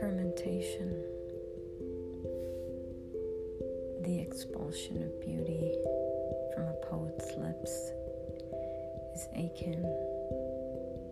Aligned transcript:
fermentation, 0.00 0.90
the 4.02 4.18
expulsion 4.20 5.02
of 5.02 5.20
beauty 5.20 5.72
from 6.54 6.64
a 6.64 6.74
poet's 6.82 7.32
lips 7.36 7.70
is 9.14 9.28
akin 9.34 9.82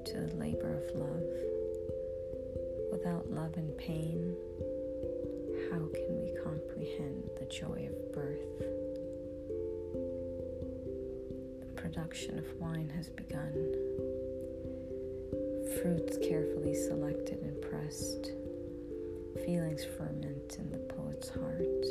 to 0.05 0.21
the 0.21 0.37
labor 0.37 0.77
of 0.77 0.97
love. 0.97 1.33
Without 2.93 3.31
love 3.31 3.57
and 3.57 3.77
pain, 3.79 4.37
how 5.71 5.81
can 5.95 6.21
we 6.21 6.35
comprehend 6.43 7.31
the 7.39 7.47
joy 7.47 7.89
of 7.91 8.13
birth? 8.13 8.59
The 11.61 11.81
production 11.81 12.39
of 12.39 12.61
wine 12.61 12.91
has 12.97 13.09
begun 13.09 13.75
fruits 15.83 16.19
carefully 16.19 16.75
selected 16.75 17.41
and 17.43 17.61
pressed, 17.63 18.33
Feelings 19.43 19.85
ferment 19.85 20.57
in 20.59 20.71
the 20.71 20.79
poet's 20.79 21.29
heart, 21.29 21.85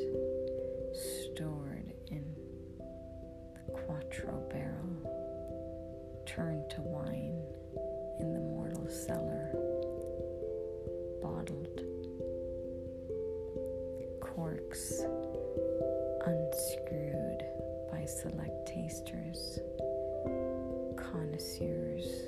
stored 0.94 1.92
in 2.08 2.24
the 2.78 3.72
Quattro 3.74 4.42
barrel, 4.50 6.24
turned 6.26 6.70
to 6.70 6.82
wine 6.82 7.44
in 8.20 8.34
the 8.34 8.40
mortal 8.40 8.88
cellar, 8.90 9.52
bottled 11.22 11.82
corks 14.22 15.02
unscrewed 16.26 17.44
by 17.92 18.06
select 18.06 18.68
tasters, 18.68 19.60
connoisseurs 20.96 22.23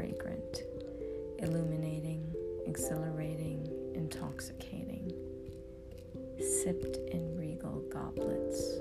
fragrant, 0.00 0.62
illuminating, 1.40 2.34
exhilarating, 2.64 3.68
intoxicating, 3.94 5.12
sipped 6.38 6.96
in 7.10 7.36
regal 7.36 7.82
goblets, 7.92 8.78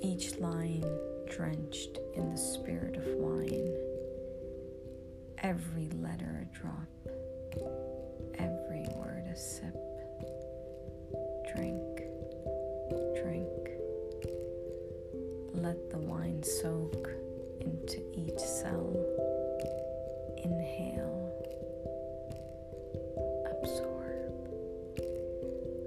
each 0.00 0.38
line 0.38 0.84
drenched 1.28 1.98
in 2.14 2.30
the 2.30 2.36
spirit 2.36 2.94
of 2.94 3.04
wine. 3.16 3.74
Every 5.38 5.88
letter 6.00 6.46
a 6.46 6.56
drop, 6.56 6.86
every 8.38 8.86
word 8.94 9.24
a 9.26 9.36
sip. 9.36 9.74
Drink, 11.52 12.02
drink. 13.20 13.48
Let 15.52 15.90
the 15.90 15.98
wine 15.98 16.44
soak 16.44 17.21
into 17.64 18.02
each 18.14 18.38
cell. 18.38 18.94
Inhale, 20.42 21.32
absorb. 23.50 24.32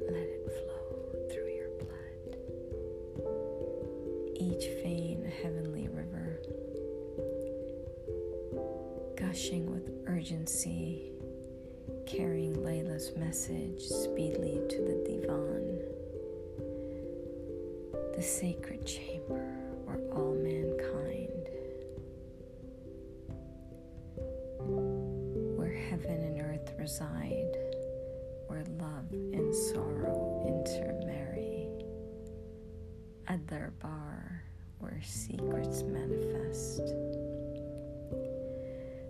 Let 0.09 0.23
it 0.23 0.45
flow 0.45 0.89
through 1.31 1.51
your 1.53 1.71
blood. 1.79 2.37
Each 4.35 4.65
vein 4.83 5.25
a 5.25 5.29
heavenly 5.43 5.87
river 5.89 6.39
gushing 9.15 9.65
with 9.71 9.89
urgency, 10.07 11.11
carrying 12.05 12.55
Layla's 12.55 13.11
message 13.17 13.81
speedily 13.81 14.61
to 14.69 14.77
the 14.77 15.03
divan, 15.05 15.79
the 18.15 18.21
sacred 18.21 18.85
chamber 18.85 19.43
where 19.85 19.99
all 20.13 20.33
mankind, 20.35 21.34
reside, 26.85 27.57
where 28.45 28.63
love 28.79 29.11
and 29.11 29.51
sorrow 29.55 30.43
intermarry, 30.45 31.67
at 33.27 33.47
their 33.47 33.73
bar 33.81 34.43
where 34.77 35.01
secrets 35.01 35.81
manifest. 35.81 36.81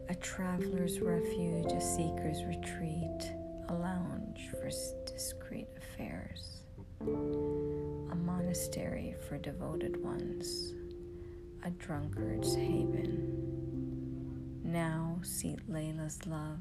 A 0.07 0.15
traveler's 0.21 1.01
refuge, 1.01 1.69
a 1.73 1.81
seeker's 1.81 2.45
retreat, 2.45 3.33
a 3.67 3.73
lounge 3.73 4.47
for 4.51 4.69
discreet 5.05 5.67
affairs, 5.75 6.61
a 7.01 8.15
monastery 8.15 9.15
for 9.27 9.37
devoted 9.37 10.01
ones, 10.01 10.71
a 11.65 11.71
drunkard's 11.71 12.55
haven. 12.55 13.33
Now 14.63 15.19
seat 15.23 15.69
Layla's 15.69 16.25
love 16.25 16.59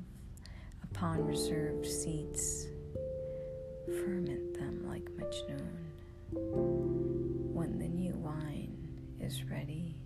upon 0.94 1.25
reserved 1.27 1.84
seats, 1.84 2.69
ferment 4.05 4.55
them 4.55 4.87
like 4.87 5.03
much 5.19 5.43
Majnun 5.49 5.66
when 7.53 7.78
the 7.81 7.88
new 7.88 8.15
wine 8.15 8.78
is 9.21 9.43
ready. 9.50 9.97